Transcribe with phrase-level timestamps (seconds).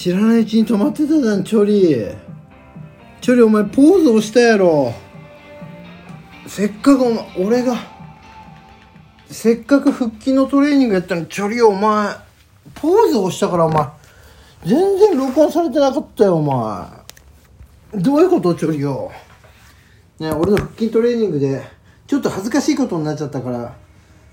[0.00, 2.06] 知らないうちに止まってたじゃんチョリ。
[3.20, 4.94] チョリお前ポーズ押したやろ。
[6.46, 7.76] せっかくお前俺が
[9.28, 12.16] せっかく腹筋のトレーニングやったのにチョリお前
[12.76, 13.86] ポーズ押したからお前
[14.64, 16.42] 全然録音されてなかったよお
[17.92, 18.00] 前。
[18.00, 19.12] どういうことチョリよ
[20.18, 21.62] ね俺の腹筋トレーニングで
[22.06, 23.76] ちょっと恥ずかしいことになっちゃったから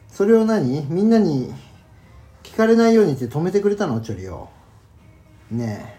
[0.08, 0.86] それを何？
[0.88, 1.54] みんなに
[2.44, 4.50] 聞かれないようにって止めてくれたのチョリよ
[5.52, 5.98] ね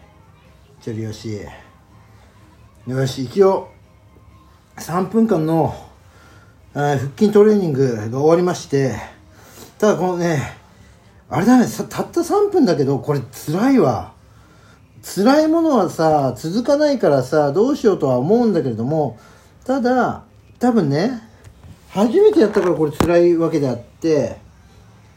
[0.79, 0.83] え。
[0.83, 1.41] チョリよし。
[2.87, 3.69] よし一応
[4.77, 5.75] 3分間の、
[6.75, 8.95] えー腹筋トレーニングが終わりまして
[9.79, 10.57] ただこのね
[11.31, 14.13] あれだねたった3分だけどこれ辛いわ。
[15.03, 19.19] 辛いものはさ続かないからさどうしようとは思うんだけれども
[19.65, 20.25] ただ
[20.59, 21.23] 多分ね
[21.89, 24.37] 初めてやったからこれ辛いわけであって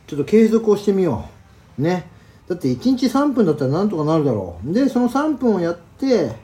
[0.07, 1.29] ちょっと継続をしてみよ
[1.77, 1.81] う。
[1.81, 2.20] ね。
[2.51, 4.73] だって1日3分だったらなんとかなるだろう。
[4.73, 6.35] でその3分をやって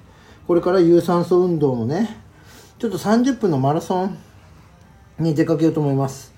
[0.47, 2.16] これから有酸素運動のね
[2.80, 4.17] ちょっと30分のマラソン
[5.19, 6.33] に出かけようと思います。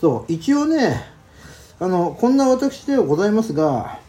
[0.00, 1.04] そう一応ね
[1.78, 4.00] あのこんな私ではございますが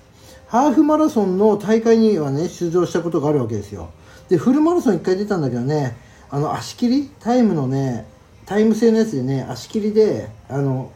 [0.48, 3.92] ハーフマラソンの大会にはね出場したことがあるわけですよ。
[4.30, 5.96] でフルマラソン1回出たんだけどね
[6.32, 8.08] あの足切りタイムのね
[8.48, 10.92] タイム制のやつでね足切りであの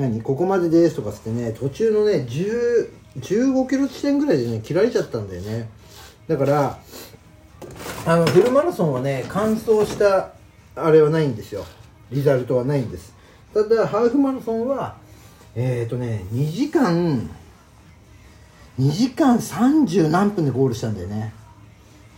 [0.00, 5.68] 何ここまでですとかつってね途中のね10 15キロ地点ぐらいでね切られちゃったんだよね。
[6.28, 6.78] だから
[8.06, 10.30] あのフルマラソンはね完走した
[10.76, 11.64] あれはないんですよ。
[12.10, 13.14] リザルトはないんです。
[13.52, 14.96] ただハーフマラソンは
[15.54, 17.28] えっ、ー、とね2時間
[18.78, 21.34] 2時間30何分でゴールしたんだよね。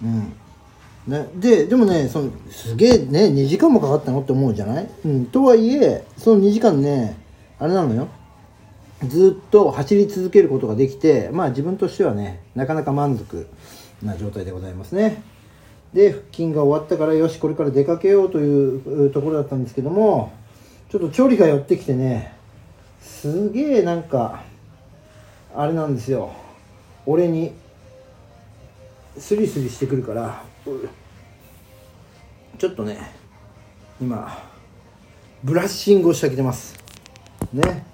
[0.02, 0.32] うん。
[1.06, 7.16] ね、ででもねそのすげえね2時間もかかったのって思うじゃない、うん、とはいえその2時間ね
[7.62, 8.08] あれなのよ。
[9.06, 13.46] ずっと走り続けることができてまあ自分としてはねなかなか満足
[14.02, 15.22] な状態でございますね。
[15.94, 20.32] で腹筋が終わったからよしこれから出かけようというところだったんですけども
[20.90, 22.34] ちょっと調理が寄ってきてね
[23.00, 24.42] すげえなんか
[25.54, 26.32] あれなんですよ。
[27.06, 27.52] 俺に
[29.16, 30.42] スリスリしてくるから
[32.58, 33.12] ちょっとね
[34.00, 34.36] 今
[35.44, 36.81] ブラッシングをしてあげてます。
[37.52, 37.84] ね。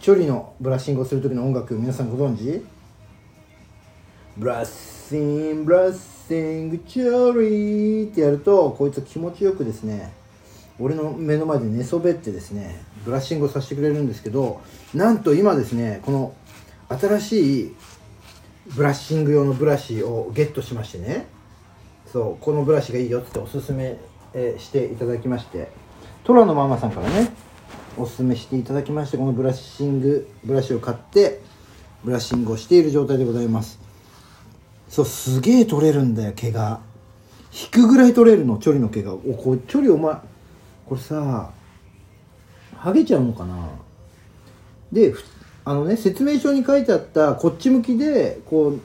[0.00, 2.64] チョリのブラッシングをする時の音楽皆さんご存知？
[4.36, 5.92] ブラッシングブラッ
[6.28, 10.12] シングチョリーってやるとこいつ気持ちよくですね
[10.80, 14.60] 俺の目の前で寝そべってですねブラッシングをさせてくれるんですけど
[14.94, 16.34] なんと今ですねこの
[16.88, 17.76] 新しい
[18.74, 21.26] ブラッシング用のブラシをゲットしましてね
[22.10, 23.96] そうこのブラシがいいよっておすすめ、
[24.58, 25.70] していただきまして
[26.24, 27.32] トラのママさんからね
[27.98, 31.40] おすすめしていただきましてこのブラッシングブラシを買って
[32.04, 33.78] ブラッシングをしている状態でございます。
[34.88, 36.80] そうすげえ取れるんだよ毛が。
[37.52, 39.14] 引くぐらい取れるのチョリの毛が。
[39.14, 40.14] おこれチョリお前
[40.86, 41.50] これさ
[42.76, 43.68] ハゲちゃうのかな？
[44.90, 45.14] で
[45.64, 48.80] あのね説明書に書いてあったこっち向きでこう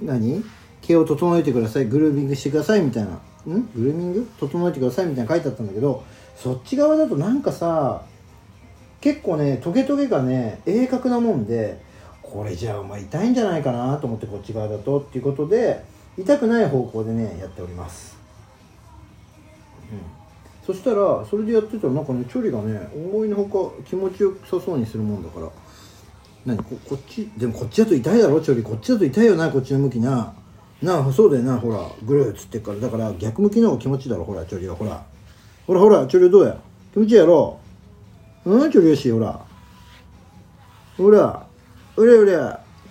[0.00, 0.42] 何？
[0.80, 3.10] 毛を整えてくださいグルーミングしてくださいみたいな。
[3.10, 3.18] ん？
[3.74, 4.28] グルーミング？
[4.38, 6.04] 整えてくださいみたいな書いてあったんだけど
[6.36, 8.04] そっち側だとなんかさ
[9.02, 11.78] 結構ねトゲトゲがね鋭角なもんで
[12.22, 15.84] これじゃあお前痛いんじゃないかなと思ってこっち側だとっていうことで
[16.16, 18.16] 痛くない方向でねやっております。
[19.90, 19.98] うん。
[20.64, 25.48] そしたらそれでやってたらなんかね距離がね思いのほか気持ちよさそうにするもんだから
[26.46, 28.64] 何ここっちでもこっちだと痛いだろ距離。
[28.64, 30.32] こっちだと痛いよなこっちの向きな。
[30.80, 32.78] なあそうだよなほらぐるっつってから。
[32.78, 34.76] だから逆向きの方が気持ちいいだろほら距離は。
[34.76, 35.04] ほら。
[35.66, 36.56] ほらほら距離どうや？
[36.92, 37.58] 気持ちいいやろ？
[38.44, 39.40] うん距離よしほら。
[40.96, 41.46] ほら。
[41.96, 42.32] うれうれ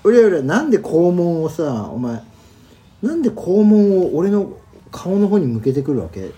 [0.03, 2.21] うれうれなんで肛門をさお前
[3.01, 4.57] なんで肛門を俺の
[4.91, 6.29] 顔の方に向けてくるわけ？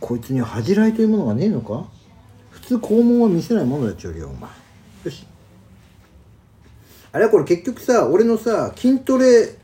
[0.00, 1.86] こいつには恥じらいというものがねえのか？
[2.50, 4.50] 普通肛門は見せないものだっちゅうよお前。
[5.04, 5.26] よし。
[7.12, 9.56] あれはこれ結局さ俺のさ筋トレ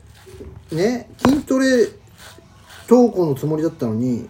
[0.71, 1.09] ね？
[1.17, 1.87] 筋トレ
[2.87, 4.27] 投稿のつもりだったのに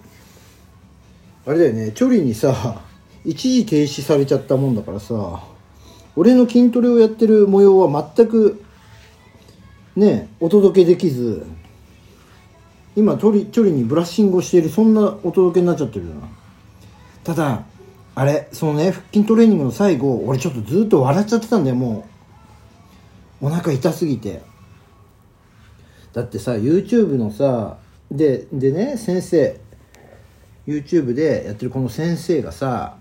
[1.46, 1.92] あれだよね。
[1.94, 2.81] チョリにさ
[3.30, 5.44] 一時停止されちゃったもんだからさ
[6.16, 8.64] 俺の筋トレをやってる模様は全く
[9.96, 11.46] ねお届けできず
[12.96, 16.16] 今チョリチョリにブラッシングをしているそんなお届けになっちゃってるな。
[17.24, 17.66] ただ
[18.16, 22.08] あれそのね腹筋トレーニングの最後俺ちょっとずっと笑っちゃってたんだよも
[23.42, 23.46] う。
[23.46, 24.42] お腹痛すぎて。
[26.14, 27.78] だってさ YouTube のさ
[28.10, 29.60] ででね先生
[30.66, 32.99] YouTube でやってるこの先生がさ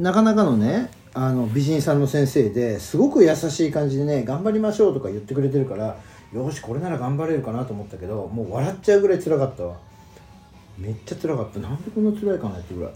[0.00, 5.96] なかなかのねあの美人さんの先生ですごく優しい感じでね頑張りましょうとか言ってくれてるから
[6.32, 9.76] よしこれなら頑張れるかなと思ったけどもう笑っちゃうぐらい辛かったわ。
[10.78, 11.60] めっちゃ辛かった。
[11.60, 12.92] なんでこんな辛いかなってぐらい、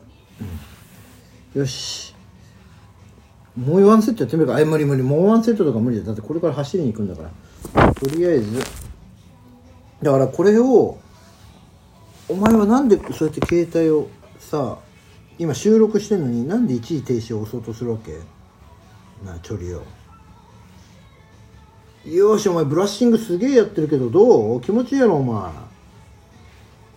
[1.55, 2.15] うん、よし。
[3.57, 4.57] もうワンセットやってみるか。
[4.57, 5.03] あい無理無理。
[5.03, 7.31] もうワンセットとか無理だだってこれから走りに行くんだか
[7.75, 7.93] ら。
[7.93, 8.59] とりあえず。
[10.03, 10.99] だからこれを
[12.29, 14.09] お前はなんでそうやって携帯を
[14.39, 14.79] さ
[15.39, 18.13] 今収録してんのになんで一時停止を押そうとするわけ？
[19.25, 19.83] なあチョリよ。
[22.05, 24.61] よしお前ブラッシングすげえやってるけどどう？
[24.61, 25.53] 気持ちいいやろお前。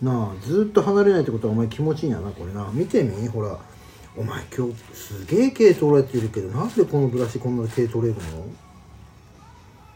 [0.02, 2.68] なあずっと離れないってことはお前気持ちいいんやなこれな。
[2.74, 3.28] 見てみ？
[3.28, 3.60] ほら。
[4.18, 8.46] お前今日すげえ毛取られてるけどなんでこのブラシこんな毛取れるの？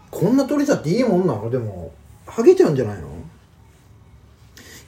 [0.10, 1.50] こんな取れちゃっていいもんなの？
[1.50, 1.92] でも
[2.26, 3.10] ハゲちゃうんじゃないの？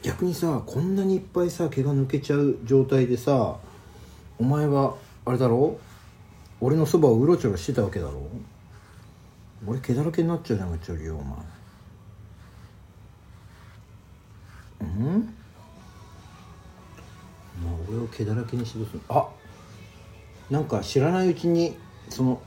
[0.03, 3.57] 逆にさこんなにいっぱいさ毛が抜けちゃう状態でさ
[4.39, 4.95] お前は
[5.25, 5.79] あれだろ？
[6.61, 8.29] 俺のそばをうろちょろしてたわけだろ？
[9.65, 11.37] 俺毛だらけになっちゃうじゃんうちよりよお前
[14.81, 15.33] うん？
[17.63, 19.27] まあ俺を毛だらけにしどうするあ
[20.49, 21.75] なんか知らないうちに
[22.09, 22.39] その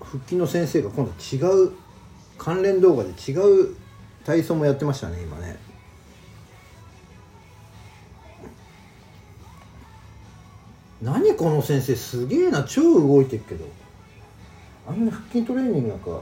[0.00, 1.72] 腹筋の先生が今度違う
[2.38, 3.74] 関連動画で違う
[4.24, 5.71] 体操もやってましたね今ね。
[11.02, 13.64] 何この先生すげえな超動いてるけど。
[14.86, 16.20] あんな腹筋トレーニングなんか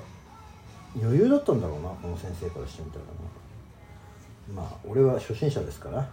[1.01, 4.63] 余裕だったんだろうなこの先生からしてみたらな。
[4.63, 6.09] まあ俺は初心者ですから。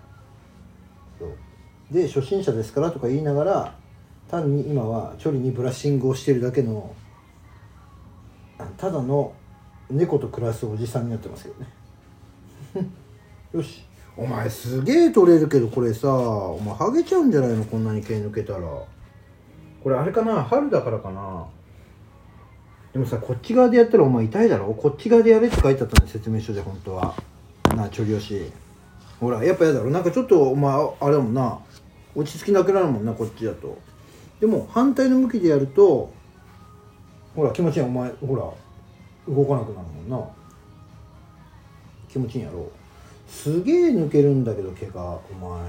[1.19, 1.30] そう。
[1.92, 3.75] で初心者ですからとか言いながら
[4.30, 6.94] 単に今は処理にブラッシングをしてるだけの
[8.78, 9.34] ただの
[9.90, 12.90] 猫と暮らすおじさんになってますけどね。
[13.54, 13.86] よし。
[14.18, 18.60] お前すげえ取れるけどこれさお前ハゲちゃうんじゃないのこんなに毛抜けたら。
[19.84, 21.46] これあれかな春だからかな。
[22.94, 24.74] でもさこっち側でやったらお前痛いだろ？
[24.74, 27.14] こっち側でやれって書いてあったね説明書で本当は。
[27.75, 28.52] なあちょりよし
[29.19, 29.92] ほらやっぱやだろ？
[29.92, 31.60] なんかちょっとお前あれだもんな。
[32.16, 33.78] 落ち着きなくなるもんなこっちだと。
[34.40, 36.12] でも反対の向きでやると
[37.36, 37.84] ほら気持ちいい。
[37.84, 38.42] お前ほら
[39.31, 40.28] 動かなくなるもんな。
[42.10, 42.62] 気持ちいいんやろ？
[42.62, 42.72] う
[43.28, 45.62] すげえ抜けるんだけど毛がお前。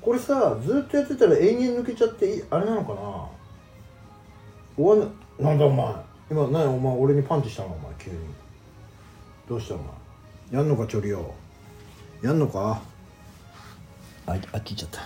[0.00, 3.26] これさずっとやってたら延々抜けちゃってあれなのかな？
[4.76, 5.12] 終わん
[5.44, 5.94] ななんだお前。
[6.30, 8.18] 今何お前俺にパンチしたのお前急に。
[9.48, 9.86] どうしたお前
[10.52, 11.34] やんのかチョリよ
[12.22, 12.80] やんのか？
[14.26, 15.00] ああっち行っちゃった。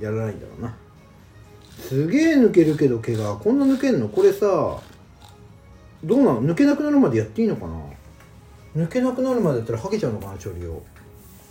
[0.00, 0.74] やらないんだろうな。
[1.78, 3.36] すげえ抜けるけど毛が。
[3.36, 4.08] こんな抜けんの？
[4.08, 4.46] これさ
[6.04, 7.74] どうなの抜けなくなるまでやっていいのかな？
[8.76, 10.82] 抜けなくなるまでやったらハゲちゃうのかなチョリオ。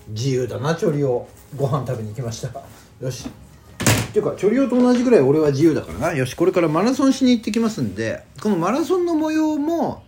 [0.10, 1.28] 自由だなチョリオ。
[1.56, 2.50] ご飯食べに行きました。
[3.00, 3.28] よし。
[3.28, 6.14] っていうかチョリオと同じぐらい俺は自由だからな。
[6.14, 10.04] よしこれからマラソンしに行ってきますんでこのマラソンの模様も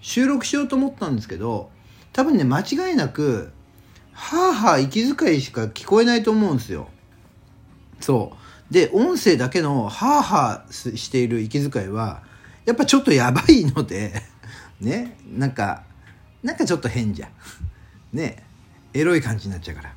[0.00, 1.70] 収録しようと思ったんですけど
[2.12, 3.52] 多分ね間違いなく
[4.12, 6.88] はあはあ息遣いしか聞こえないと思うんですよ。
[8.00, 8.32] そ
[8.70, 8.72] う。
[8.72, 12.22] で音声だけのはあはあしている息遣いは
[12.64, 14.22] やっぱちょっとやばいので
[14.80, 15.16] ね。
[15.36, 15.82] なんか
[16.44, 17.30] なんかちょっと変じゃん。
[18.16, 18.44] ね。
[18.92, 19.94] エロい感じになっちゃうから。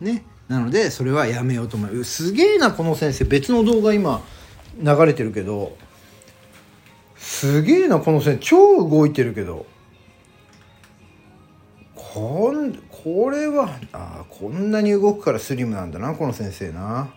[0.00, 0.22] ね。
[0.46, 2.04] なのでそれはやめようと思う。
[2.04, 3.24] すげえなこの先生。
[3.24, 4.22] 別の動画今
[4.78, 5.76] 流れてるけど。
[7.16, 8.38] すげえなこの先生。
[8.38, 9.66] 超動いてるけど。
[11.94, 17.08] こんこれはあこんなに動くからスリムなんだなこの先生な。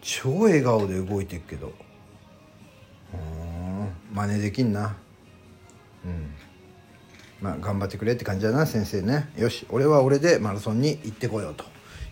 [0.00, 1.72] 超笑顔で動いてるけど。
[3.14, 3.88] うん。
[4.12, 4.96] 真似できんな。
[6.04, 6.34] うん。
[7.42, 11.64] まあ頑張ってくれって感じだな先生ねよし俺は俺でマラソンに行ってこようと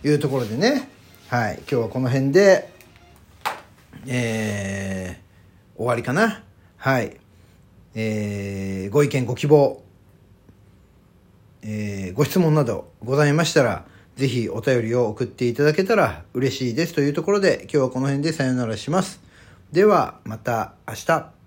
[0.07, 0.91] いうところでね
[1.29, 2.71] はい今日はこの辺で
[4.07, 6.43] えー、終わりかな
[6.77, 7.17] はい
[7.95, 9.83] えー、ご意見ご希望
[11.63, 13.85] えー、ご質問などございましたら、
[14.17, 19.21] ぜひお便りを送っていただけたら嬉しいですというところで、今日はこの辺でさよならします。
[19.73, 21.40] では、また明日。